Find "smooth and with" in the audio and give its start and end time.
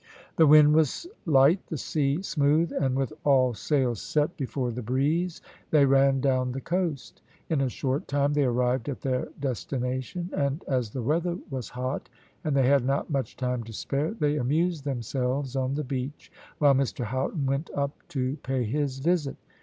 2.23-3.13